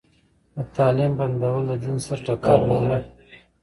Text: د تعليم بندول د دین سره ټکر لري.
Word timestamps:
د 0.55 0.57
تعليم 0.75 1.11
بندول 1.19 1.63
د 1.69 1.71
دین 1.83 1.97
سره 2.05 2.19
ټکر 2.25 2.57
لري. 2.69 2.99